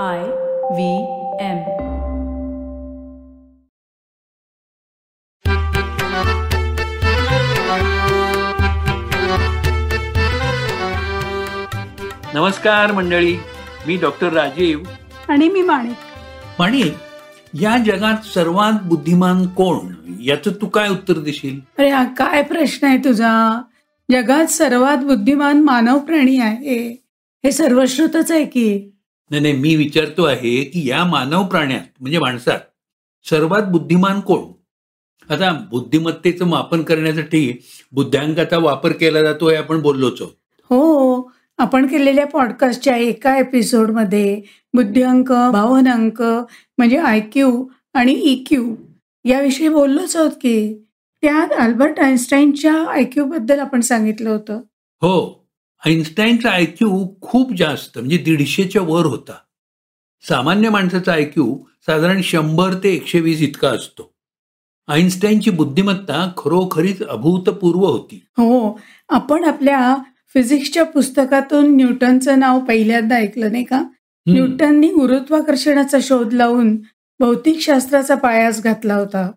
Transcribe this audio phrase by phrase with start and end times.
[0.00, 0.18] I
[0.74, 1.02] V
[1.40, 1.58] M.
[12.34, 13.36] नमस्कार मंडळी
[13.86, 14.80] मी doctor Rajiv.
[15.28, 15.96] आणि मी माणिक.
[16.60, 16.90] आणि
[17.54, 19.94] या जगात सर्वात बुद्धिमान कोण?
[20.20, 21.60] याचं तू काय उत्तर देशील?
[21.78, 23.62] अरे हा काय प्रश्न आहे तुझा?
[24.10, 26.92] जगात सर्वात बुद्धिमान मानव प्राणी आहे.
[27.44, 28.88] हे सर्वश्रुतच आहे की
[29.32, 32.58] नाही नाही मी विचारतो आहे की या मानव प्राण्यात म्हणजे माणसात
[33.24, 34.42] सर्वात बुद्धिमान कोण?
[35.32, 37.58] आता बुद्धिमत्तेचं मापन करण्यासाठी
[37.92, 40.22] बुद्ध्यांकाचा वापर केला जातो हे आपण बोललोच.
[40.70, 44.42] हो आपण केलेल्या पॉडकास्टच्या एका एपिसोडमध्ये
[44.74, 46.22] बुद्धिअंक भावनांक
[46.78, 48.74] म्हणजे आय क्यू आणि ई क्यू
[49.24, 50.84] याविषयी बोललोच आहोत की
[51.22, 54.60] त्यात अल्बर्ट आईन्स्टाईनच्या आय क्यू बद्दल आपण सांगितलं होतं.
[55.02, 55.41] हो.
[55.86, 59.32] आईन्स्टाईनचा आयक्यू खूप जास्त म्हणजे दीडशेच्या वर होता.
[60.28, 64.14] सामान्य माणसाचा आयक्यू साधारण शंभर ते एकशे वीस इतका असतो.
[64.88, 68.24] आईन्स्टाईनची बुद्धिमत्ता खरोखरीच अभूतपूर्व होती.
[68.30, 69.96] हो आपण आपल्या
[70.34, 73.82] फिजिक्सच्या पुस्तकातून न्यूटनचं नाव पहिल्यांदा ऐकलं नाही का.
[74.26, 76.76] न्यूटननी गुरुत्वाकर्षणाचा शोध लावून
[77.20, 79.30] भौतिकशास्त्राचा पायास घातला होता.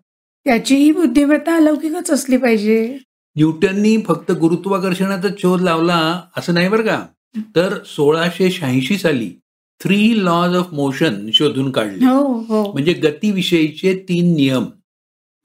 [0.44, 2.98] त्याचीही बुद्धिमत्ता अलौकिकच असली पाहिजे.
[3.36, 7.06] न्यूटननी फक्त गुरुत्वाकर्षणाचा शोध लावला असं नाही बरं का?
[7.56, 9.30] तर सोळाशे शहाऐंशी साली
[9.80, 12.04] थ्री लॉज ऑफ मोशन शोधून काढले.
[12.04, 12.72] हो हो.
[12.72, 14.64] म्हणजे गतीविषयीचे तीन नियम.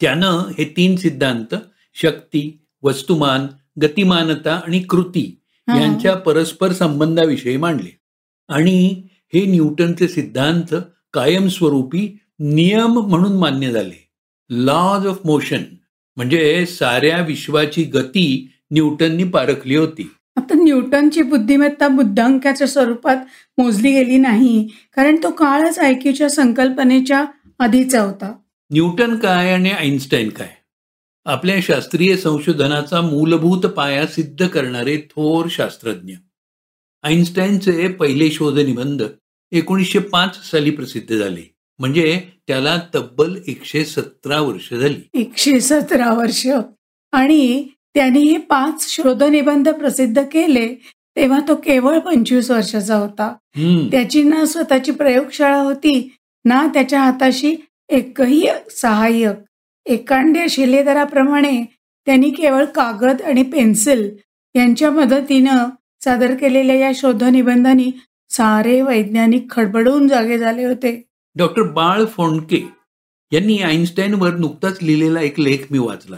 [0.02, 1.56] त्यानं हे तीन सिद्धांत
[1.94, 3.48] शक्ती वस्तुमान
[3.82, 5.38] गतिमानता आणि कृती.
[5.68, 8.00] यांच्या परस्पर संबंधाविषयी मांडले.
[8.48, 9.04] आणि
[9.34, 10.76] हे न्यूटनचे सिद्धांत
[11.14, 14.10] कायमस्वरूपी नियम म्हणून मान्य झाले.
[14.50, 15.64] लॉज ऑफ मोशन
[16.16, 20.12] म्हणजे साऱ्या विश्वाची गती न्यूटननी पारखली होती.
[20.38, 23.18] आता न्यूटनची बुद्धिमत्ता बुद्धांकाच्या स्वरूपात
[23.58, 27.26] मोजली गेली नाही कारण तो काळच आयक्यूच्या संकल्पनेच्या
[27.60, 28.34] आधीचा होता.
[28.72, 30.50] न्यूटन काय आणि आईन्स्टाईन काय?
[31.26, 36.14] आपल्या शास्त्रीय संशोधनाचा मूलभूत पाया सिद्ध करणारे थोर शास्त्रज्ञ.
[37.04, 39.04] आईन्स्टाईनचे पहिले शोधनिबंध
[39.52, 41.51] एकोणीसशे पाच साली प्रसिद्ध झाले.
[41.82, 45.10] म्हणजे त्याला तब्बल एकशे सतरा वर्ष झाली.
[45.14, 46.48] एकशे सतरा वर्ष.
[47.12, 50.68] आणि त्यांनी हे पाच शोधनिबंध प्रसिद्ध केले
[51.16, 53.34] तेव्हा तो केवळ पंचवीस वर्षाचा होता.
[53.92, 56.16] त्याची ना स्वतःची प्रयोगशाळा होती
[56.46, 57.56] ना त्याच्या हाताशी
[57.90, 59.36] एकही सहाय्यक.
[59.86, 61.66] एकांड्या शिलेदाराप्रमाणे
[62.06, 64.18] त्यांनी केवळ कागद आणि पेन्सिल
[64.56, 65.66] यांच्या मदतीनं
[66.04, 67.92] सादर केलेल्या या शोधनिबंधांनी
[68.30, 71.04] सारे वैज्ञानिक खडबडून जागे झाले होते.
[71.36, 72.68] डॉक्टर बाळ फोंडके
[73.32, 76.18] यांनी आईन्स्टाईनवर नुकताच लिहिलेला एक लेख मी वाचला.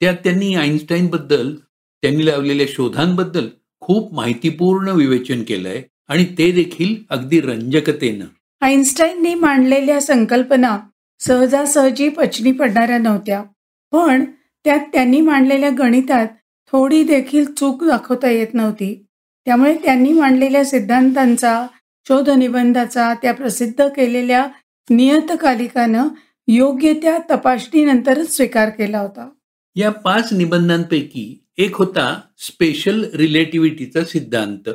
[0.00, 1.54] त्यात त्यांनी आईन्स्टाईनबद्दल
[2.02, 3.48] त्यांनी लावलेल्या शोधांबद्दल
[3.80, 8.24] खूप माहितीपूर्ण विवेचन केलंय आणि ते देखील अगदी रंजकतेनं.
[8.60, 10.78] आईन्स्टाईनने मांडलेल्या संकल्पना
[11.20, 13.44] सहजासहजी पचनी पडणाऱ्या नव्हत्या.
[13.92, 14.24] पण
[14.64, 16.26] त्यात त्यांनी मांडलेल्या गणितात
[16.72, 19.06] थोडी देखील चूक दाखवता येत नव्हती.
[19.44, 21.66] त्यामुळे त्यांनी मांडलेल्या सिद्धांतांचा
[22.08, 24.46] शोधनिबंधाचा त्या प्रसिद्ध केलेल्या
[24.90, 26.08] नियतकालिकानं
[26.48, 29.28] योग्य त्या तपासणीनंतरच स्वीकार केला होता.
[29.76, 34.68] या पाच निबंधांपैकी एक होता स्पेशल रिलेटिव्हिटीचा सिद्धांत.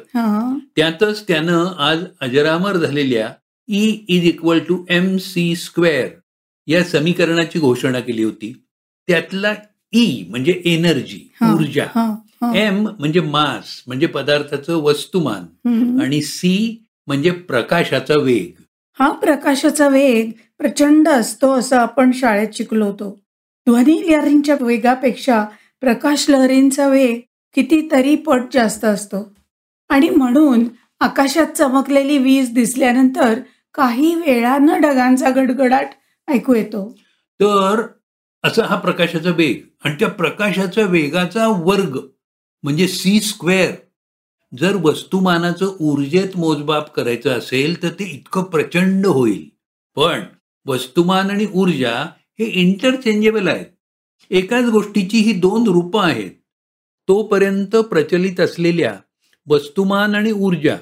[0.76, 3.34] त्यातच त्यानं आज अजरामर झालेल्या
[3.68, 6.08] E is equal to M C square
[6.68, 8.64] या समीकरणाची घोषणा केली होती.
[9.08, 9.54] त्यातला
[9.94, 12.16] ई म्हणजे एनर्जी ऊर्जा.
[12.56, 15.44] एम म्हणजे मास म्हणजे पदार्थाचं वस्तुमान.
[16.02, 18.62] आणि सी म्हणजे प्रकाशाचा वेग.
[19.00, 23.20] हा प्रकाशाचा वेग प्रचंड असतो असं आपण शाळेत शिकलो होतो
[23.68, 25.46] ध्वनी लहरींच्या वेगापेक्षा
[25.82, 27.20] प्रकाश लहरींचा वेग
[27.56, 29.36] कितीतरी पट जास्त असतो.
[29.90, 30.64] आणि म्हणून
[31.00, 33.40] आकाशात चमकलेली वीज दिसल्यानंतर
[33.74, 35.88] काही वेळानं ढगांचा गडगडाट
[36.28, 36.96] ऐकू येतो.
[37.40, 37.82] तर
[38.44, 39.62] असा हा प्रकाशाचा वेग.
[39.86, 42.00] आणि त्या प्रकाशाच्या वेगाचा वर्ग
[42.64, 43.72] म्हणजे सी स्क्वेअर
[44.60, 49.50] जर वस्तुमानाचं ऊर्जेत मोजमाप करायचं असेल तर ते इतकं प्रचंड होईल.
[49.96, 50.22] पण
[50.66, 52.10] वस्तुमान आणि ऊर्जा
[52.40, 53.66] हे इंटरचेंजेबल आहेत.
[54.30, 56.32] एकाच गोष्टीची ही दोन रूपं आहेत.
[57.08, 58.96] तोपर्यंत प्रचलित असलेल्या
[59.48, 60.78] वस्तुमान आणि ऊर्जा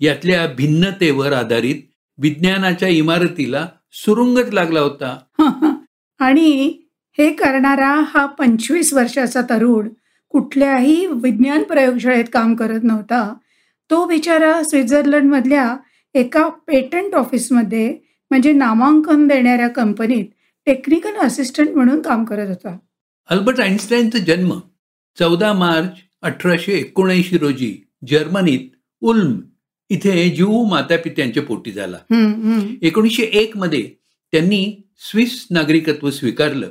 [0.00, 1.76] यातल्या भिन्नतेवर आधारित
[2.18, 5.18] विज्ञानाच्या इमारतीला सुरुंगच लागला होता.
[6.18, 6.78] आणि
[7.18, 9.88] हे करणारा हा पंचवीस वर्षाचा तरुण
[10.32, 13.34] कुठल्याही विज्ञान प्रयोगशाळेत काम करत नव्हता.
[13.90, 15.76] तो बिचारा स्वित्झर्लंडमधल्या
[16.14, 17.98] एका पेटंट ऑफिसमध्ये
[18.30, 20.24] म्हणजे नामांकन देणाऱ्या कंपनीत
[20.66, 22.76] टेक्निकल असिस्टंट म्हणून काम करत होता.
[23.30, 24.60] अल्बर्ट आईन्स्टाईनचा जन्म
[25.18, 25.88] चौदा मार्च
[26.22, 27.76] अठराशे एकोणऐंशी रोजी
[28.08, 28.70] जर्मनीत
[29.00, 29.34] उल्म
[29.90, 31.98] इथे जीव मातापित्यांच्या पोटी झाला.
[32.82, 33.90] एकोणीसशे एक मध्ये
[34.32, 36.70] त्यांनी स्विस नागरिकत्व स्वीकारलं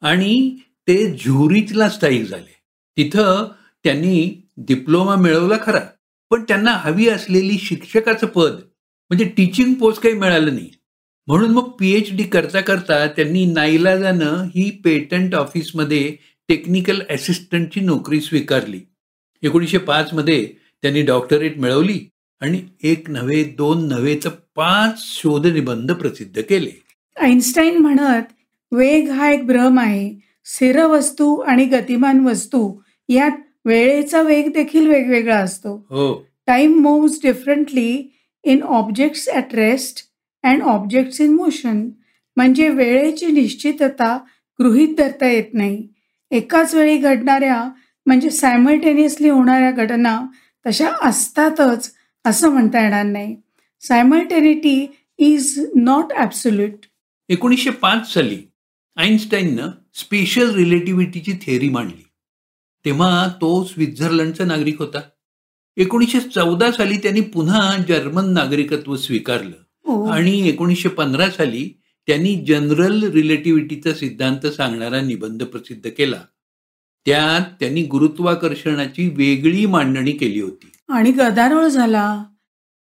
[0.00, 0.56] आणि
[0.88, 2.61] ते झुरिचला स्थायिक झाले.
[2.96, 3.48] तिथं
[3.84, 5.80] त्यांनी डिप्लोमा मिळवला खरा.
[6.30, 8.52] पण त्यांना हवी असलेली शिक्षकाचं पद
[9.10, 10.70] म्हणजे टीचिंग पोस्ट काही मिळालं नाही.
[11.26, 16.16] म्हणून मग पीएच डी करता करता त्यांनी नाईलाजानं ही पेटंट ऑफिसमध्ये
[16.48, 18.80] टेक्निकल असिस्टंटची नोकरी स्वीकारली.
[19.42, 20.52] एकोणीसशे पाच मध्ये
[20.82, 22.00] त्यांनी डॉक्टरेट मिळवली
[22.40, 26.82] आणि एक नव्हे दोन नव्हे तर पाच शोधनिबंध प्रसिद्ध केले.
[27.20, 28.22] आईन्स्टाईन म्हणत
[28.72, 30.14] वेग हा एक भ्रम आहे.
[30.44, 35.76] स्थिर वस्तू आणि गतिमान वस्तू यात वेळेचा वेग देखील वेगवेगळा असतो.
[36.46, 38.02] Time moves differently
[38.44, 40.04] in objects at rest
[40.44, 41.88] and objects in motion
[42.36, 44.16] म्हणजे वेळेची निश्चितता
[44.58, 45.86] गृहीत धरता येत नाही.
[46.30, 47.62] एकाच वेळी घडणाऱ्या
[48.06, 50.20] म्हणजे सायमल्टेनियसली होणाऱ्या घटना
[50.66, 51.90] तशा असतातच
[52.24, 53.34] असं म्हणता येणार नाही.
[53.82, 54.86] सायमल्टेनिटी
[55.18, 56.86] इज नॉट ॲब्सोल्यूट
[57.28, 58.38] एकोणीसशे पाच साली
[58.96, 62.02] आईन्स्टाईननं स्पेशल रिलेटिव्हिटीची थेअरी मांडली.
[62.84, 65.00] तेव्हा तो स्वित्झर्लंडचा नागरिक होता.
[65.76, 69.56] एकोणीसशे चौदा साली त्यांनी पुन्हा जर्मन नागरिकत्व स्वीकारलं.
[69.84, 70.08] हो.
[70.08, 76.20] आणि एकोणीसशे पंधरा साली त्यांनी जनरल रिलेटिव्हिटीचा सिद्धांत सांगणारा निबंध प्रसिद्ध केला.
[77.06, 80.72] त्यात त्यांनी गुरुत्वाकर्षणाची वेगळी मांडणी केली होती.
[80.88, 82.24] आणि गदारोळ झाला.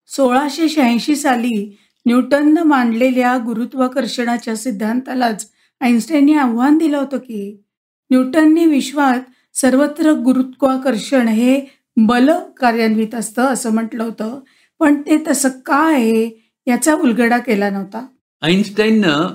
[0.07, 7.63] सोळाशे शहाऐंशी साली न्यूटननं मांडलेल्या गुरुत्वाकर्षणाच्या सिद्धांतालाच आईन्स्टाईनने आव्हान दिलं होतं की
[8.11, 11.61] न्यूटनने विश्वात सर्वत्र गुरुत्वाकर्षण हे
[11.97, 14.39] बल कार्यान्वित असतं असं म्हटलं होतं.
[14.79, 18.05] पण ते तसं का आहे याचा उलगडा केला नव्हता.
[18.41, 19.27] आईन्स्टाईननं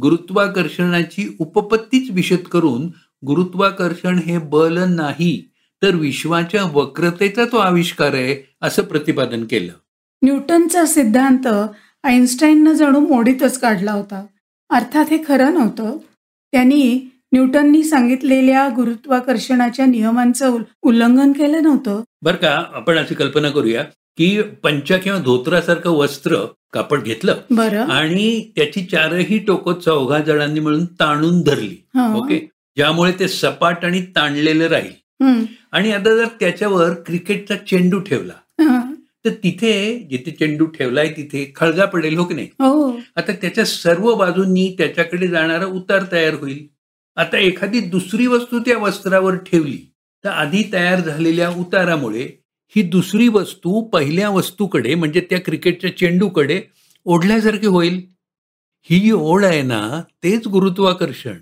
[0.00, 2.86] गुरुत्वाकर्षणाची उपपत्तीच विशद करून
[3.26, 5.50] गुरुत्वाकर्षण हे बल नाही
[5.82, 9.72] तर विश्वाच्या वक्रतेचा तो आविष्कार आहे असं प्रतिपादन केलं.
[10.22, 11.46] न्यूटनचा सिद्धांत
[12.02, 14.26] आईन्स्टाईननं जणू मोडीतच काढला होता.
[14.70, 15.96] अर्थात हे खरं नव्हतं.
[16.52, 22.02] त्यांनी न्यूटननी सांगितलेल्या गुरुत्वाकर्षणाच्या नियमांचं उल- उल्लंघन केलं नव्हतं.
[22.22, 23.82] बरं का आपण अशी कल्पना करूया
[24.16, 26.36] की पंचा किंवा धोत्रासारखं वस्त्र
[26.72, 27.84] कापड घेतलं बरं.
[27.84, 31.86] आणि त्याची चारही टोकं चौघा जणांनी मिळून ताणून धरली.
[31.98, 32.50] ओके?
[32.76, 35.24] ज्यामुळे ते सपाट आणि ताणलेलं राहील.
[35.24, 35.42] हं.
[35.72, 38.32] आणि आता जर त्याच्यावर क्रिकेटचा चेंडू ठेवला.
[39.24, 42.46] तर तिथे जिथे चेंडू ठेवलाय तिथे खळगा पडेल हो की नाही?
[42.46, 42.92] हो.
[43.16, 46.66] आता त्याच्या सर्व बाजूंनी त्याच्याकडे जाणारा उतार तयार होईल.
[47.16, 49.92] आता एखादी दुसरी वस्तू त्या वस्त्रावर ठेवली
[50.24, 52.28] तर आधी तयार झालेल्या उतारामुळे
[52.76, 56.62] ही दुसरी वस्तू पहिल्या वस्तूकडे म्हणजे त्या क्रिकेटच्या चेंडूकडे
[57.04, 58.06] ओढल्यासारखी होईल.
[58.82, 61.34] ही जी ओढ आहे ना तेच गुरुत्वाकर्षण.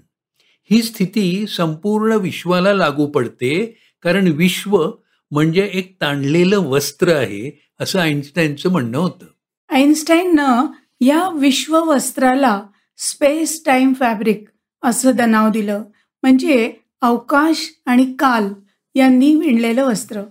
[0.71, 4.91] ही स्थिती संपूर्ण विश्वाला लागू पडते कारण विश्व
[5.31, 9.27] म्हणजे एक ताणलेलं वस्त्र आहे असं आईन्स्टाईनचं म्हणणं होतं.
[9.69, 10.67] आईन्स्टाईननं
[11.01, 12.63] या विश्व वस्त्राला
[12.99, 14.49] स्पेस टाइम फॅब्रिक
[14.83, 15.83] असं द नाव दिलं.
[16.23, 18.49] म्हणजे अवकाश आणि काल
[18.95, 20.23] यांनी विणलेलं वस्त्र.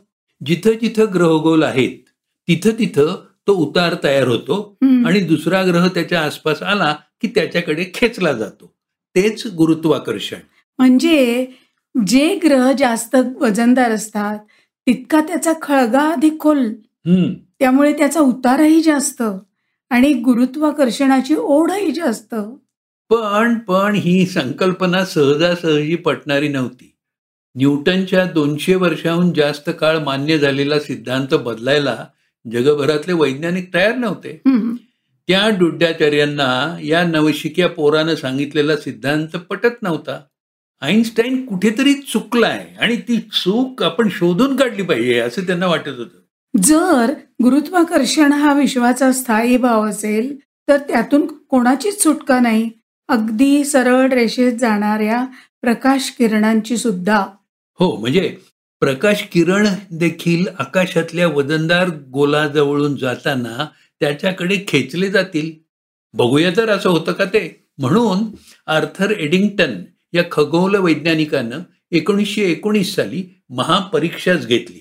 [0.46, 1.98] जिथं जिथं ग्रहगोल आहेत
[2.48, 4.78] तिथं तिथं तो उतार तयार होतो.
[4.81, 8.74] आणि दुसरा ग्रह त्याच्या आसपास आला की त्याच्याकडे खेचला जातो.
[9.16, 10.38] तेच गुरुत्वाकर्षण.
[10.78, 11.46] म्हणजे
[12.07, 14.40] जे ग्रह जास्त वजनदार असतात
[14.88, 16.74] तितका त्याचा खळगा अधिक खोल.
[17.60, 19.24] त्यामुळे त्याचा उतारही जास्त
[19.90, 22.36] आणि गुरुत्वाकर्षणाची ओढही जास्त.
[23.10, 26.96] पण पण ही संकल्पना सहजासहजी पटणारी नव्हती.
[27.56, 32.06] न्यूटनच्या दोनशे वर्षाहून जास्त काळ मान्य झालेला सिद्धांत बदलायला
[32.51, 34.42] जगभरातले वैज्ञानिक तयार नव्हते.
[35.28, 40.20] त्या डुड्याचार्यांना या नवशिक्या पोरानं सांगितलेला सिद्धांत पटत नव्हता.
[40.82, 46.20] आईन्स्टाईन कुठेतरी चुकलाय आणि ती चूक आपण शोधून काढली पाहिजे असं त्यांना वाटत होतं.
[46.63, 47.13] जर
[47.44, 50.38] गुरुत्वाकर्षण हा विश्वाचा स्थायी भाव असेल
[50.68, 52.70] तर त्यातून कोणाचीच सुटका नाही?
[53.10, 55.25] अगदी सरळ रेषेत जाणाऱ्या
[55.62, 57.25] प्रकाश किरणांची सुद्धा.
[57.80, 58.38] हो म्हणजे
[58.80, 63.68] प्रकाश किरण देखील आकाशातल्या वजनदार गोलाजवळून जाताना
[64.00, 65.51] त्याच्याकडे खेचले जातील.
[66.13, 67.66] बघूया तर असं होतं का ते.
[67.78, 68.36] म्हणून
[68.68, 69.74] आर्थर एडिंग्टन
[70.13, 71.60] या खगोल वैज्ञानिकानं
[71.92, 74.80] एकोणीसशे एकोणीस साली महापरीक्षाच घेतली.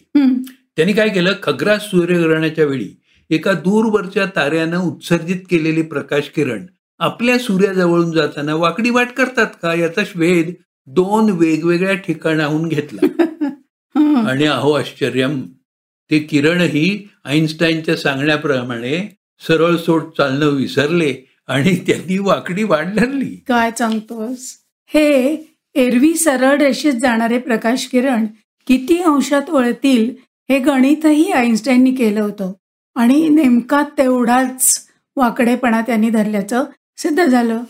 [0.76, 1.32] त्यांनी काय केलं?
[1.42, 2.88] खग्रास सूर्यग्रहणाच्या वेळी
[3.30, 6.66] एका दूरवरच्या ताऱ्यानं उत्सर्जित केलेले प्रकाश किरण
[6.98, 9.74] आपल्या सूर्याजवळून जाताना वाकडी वाट करतात का?
[9.74, 10.50] याचा वेध
[10.86, 13.06] दोन वेगवेगळ्या ठिकाणाहून घेतला.
[13.98, 14.26] हं.
[14.30, 15.42] आणि अहो आश्चर्यम.
[16.10, 19.16] ते किरणही आईन्स्टाईनच्या सांगण्याप्रमाणे
[19.48, 23.44] सरळ सोड चालणं विसरले आणि त्यांनी वाकडी वाट धरली.
[23.48, 24.56] काय सांगतोस?
[24.86, 25.36] हे
[25.74, 28.26] एरवी सरळ रेषेत जाणारे प्रकाश किरण
[28.66, 30.14] किती अंशात वळतील
[30.50, 32.52] हे गणितही आईन्स्टाईननी केलं होतं.
[32.94, 36.64] आणि नेमका तेवढाच वाकडेपणा त्यांनी धरल्याचं
[36.98, 37.62] सिद्ध झालं.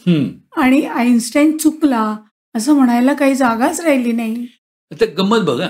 [0.56, 2.16] आणि आईन्स्टाईन चुकला
[2.54, 4.46] असं म्हणायला काही जागाच राहिली नाही.
[4.92, 5.68] आता गंमत बघा.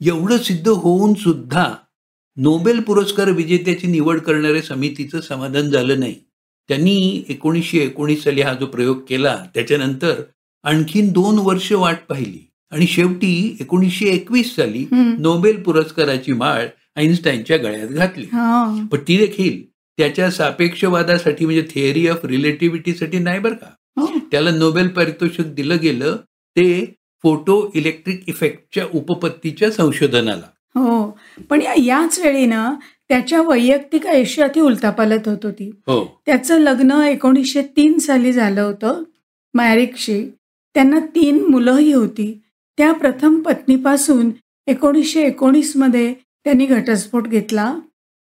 [0.00, 1.72] एवढं सिद्ध होऊन सुद्धा
[2.36, 6.14] नोबेल पुरस्कार विजेत्याची निवड करणाऱ्या समितीचं समाधान झालं नाही.
[6.68, 10.20] त्यांनी एकोणीसशे एकोणीस साली हा जो प्रयोग केला त्याच्यानंतर
[10.64, 12.50] आणखीन दोन वर्ष वाट पाहिली.
[12.70, 14.86] आणि शेवटी एकोणीसशे एकवीस साली.
[14.92, 18.26] नोबेल पुरस्काराची माळ आईन्स्टाईनच्या गळ्यात घातली.
[18.92, 19.62] पण ती देखील
[19.98, 23.66] त्याच्या सापेक्षवादासाठी म्हणजे थिअरी ऑफ रिलेटिव्हिटीसाठी नाही बरं का.
[24.00, 24.06] हो.
[24.32, 26.16] त्याला नोबेल पारितोषिक दिलं गेलं
[26.56, 30.78] ते फोटो इलेक्ट्रिक इफेक्टच्या उपपत्तीच्या संशोधनाला.
[30.80, 31.18] हो.
[31.50, 32.74] पण याच वेळी ना
[33.08, 35.70] त्याच्या वैयक्तिक आयुष्यातही उलथापालत होत होती.
[35.70, 36.22] हो.
[36.26, 39.02] त्याचं लग्न एकोणीसशे तीन साली झालं होतं
[39.54, 40.30] मॅरिकशी
[40.74, 42.40] त्यांना तीन मुलंही होती.
[42.76, 44.30] त्या प्रथम पत्नीपासून
[44.66, 47.74] एकोणीसशे एकोणीसमध्ये त्यांनी घटस्फोट घेतला.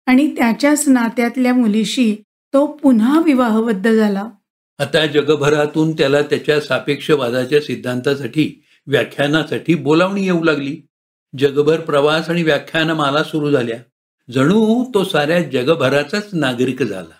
[0.07, 2.17] आणि त्याच्याच नात्यातल्या मुलीशी
[2.53, 4.31] तो पुन्हा विवाहबद्ध झाला.
[4.79, 10.77] आता जगभरातून त्याला त्याच्या सापेक्षवादाच्या सिद्धांतासाठी व्याख्यानासाठी बोलावणी येऊ लागली.
[11.39, 13.79] जगभर प्रवास आणि व्याख्यानमाला सुरू झाल्या.
[14.33, 17.15] जणू तो साऱ्या जगभराचाच नागरिक झाला.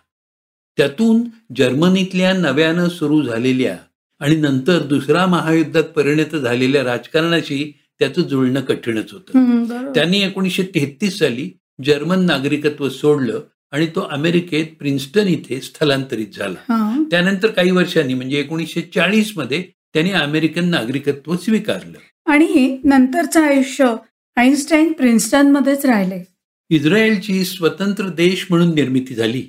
[0.77, 1.23] त्यातून
[1.57, 3.77] जर्मनीतल्या नव्यानं सुरू झालेल्या
[4.21, 9.93] आणि नंतर दुसऱ्या महायुद्धात परिणत झालेल्या राजकारणाशी त्याचं जुळणं कठीणच होतं.
[9.95, 11.51] त्यांनी एकोणीसशे तेहतीस साली
[11.85, 17.05] जर्मन नागरिकत्व सोडलं आणि तो अमेरिकेत प्रिन्स्टन इथे स्थलांतरित झाला.
[17.11, 19.65] त्यानंतर काही वर्षांनी म्हणजे एकोणीसशे चाळीसमध्ये
[19.95, 21.99] त्यांनी अमेरिकन नागरिकत्व स्वीकारलं.
[22.31, 23.95] आणि नंतरचं आयुष्य
[24.37, 26.25] आईन्स्टाईन प्रिन्स्टनमध्येच राहिले.
[26.71, 29.43] इस्रायलची स्वतंत्र देश म्हणून निर्मिती झाली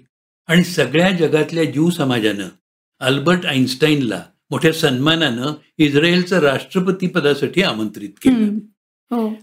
[0.47, 2.47] आणि सगळ्या जगातल्या ज्यू समाजानं
[2.99, 8.57] अल्बर्ट आईन्स्टाईनला मोठ्या सन्मानानं इस्रायलचं राष्ट्रपती पदासाठी आमंत्रित केलं.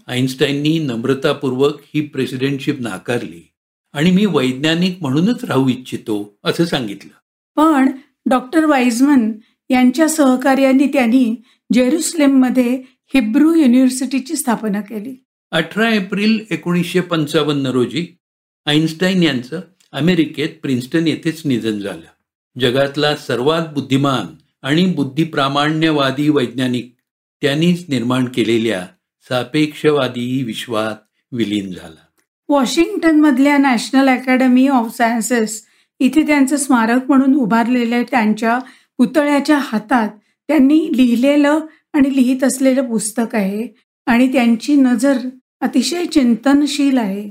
[0.07, 3.51] आईन्स्टाईननी नम्रतापूर्वक ही प्रेसिडेंटशिप नाकारली
[3.93, 7.11] आणि मी वैज्ञानिक म्हणूनच राहू इच्छितो असं सांगितलं.
[7.55, 7.91] पण
[8.25, 9.31] डॉक्टर वाईजमन
[9.69, 11.35] यांच्या सहकार्याने त्यांनी
[11.73, 12.81] जेरुसलेममध्ये
[13.13, 15.23] हिब्रू युनिव्हर्सिटीची स्थापना केली.
[15.51, 18.17] अठरा एप्रिल एकोणीसशे पंचावन्न रोजी
[18.65, 19.61] आईन्स्टाईन यांचं
[19.91, 22.11] अमेरिकेत प्रिन्स्टन येथेच निधन झालं.
[22.59, 24.25] जगातला सर्वात बुद्धिमान
[24.61, 26.95] आणि बुद्धिप्रामाण्यवादी वैज्ञानिक
[27.41, 28.87] त्यांनीच निर्माण केलेल्या
[29.29, 30.95] सापेक्षवादी विश्वात
[31.31, 32.01] विलीन झाला.
[32.49, 35.65] वॉशिंग्टनमधल्या नॅशनल अकॅडमी ऑफ सायन्सेस
[35.99, 38.59] इथे त्यांचं स्मारक म्हणून उभारलेल्या त्यांच्या
[38.97, 40.09] पुतळ्याच्या हातात
[40.47, 41.59] त्यांनी लिहिलेलं
[41.93, 43.67] आणि लिहित असलेलं पुस्तक आहे
[44.05, 45.17] आणि त्यांची नजर
[45.61, 47.29] अतिशय चिंतनशील आहे.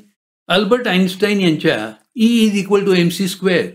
[0.49, 3.67] अल्बर्ट आईन्स्टाईन यांच्या E is equal to M C square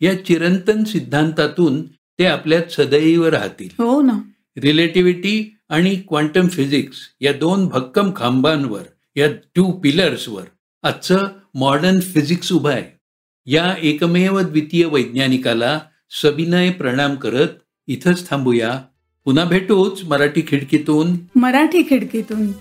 [0.00, 3.68] या चिरंतन सिद्धांतातून ते आपल्यात सदैव राहतील.
[3.78, 4.18] हो ना.
[4.60, 8.82] रिलेटिव्हिटी आणि क्वांटम फिजिक्स या दोन भक्कम खांबांवर
[9.16, 10.42] या टू पिलर्सवर
[10.82, 12.98] आजचं मॉडर्न फिजिक्स उभं आहे.
[13.46, 15.80] या एकमेव द्वितीय वैज्ञानिकाला
[16.22, 17.48] सविनय प्रणाम करत
[17.86, 18.82] इथंच थांबूया.
[19.24, 21.16] पुन्हा भेटूच मराठी खिडकीतून.
[21.36, 22.52] मराठी खिडकीतून.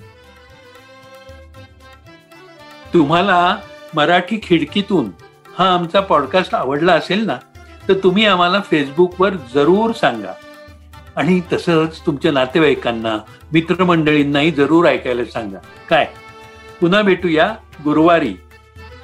[2.93, 3.57] तुम्हाला
[3.95, 5.09] मराठी खिडकीतून
[5.57, 7.37] हा आमचा पॉडकास्ट आवडला असेल ना
[7.87, 10.33] तर तुम्ही आम्हाला फेसबुकवर जरूर सांगा.
[11.17, 13.17] आणि तसंच तुमच्या नातेवाईकांना
[13.53, 15.57] मित्रमंडळींनाही जरूर ऐकायला सांगा.
[15.89, 16.07] काय?
[16.81, 18.33] पुन्हा भेटूया गुरुवारी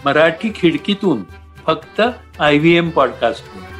[0.06, 1.24] मराठी खिडकीतून
[1.66, 2.02] फक्त
[2.40, 3.73] आय व्ही एम पॉडकास्टवर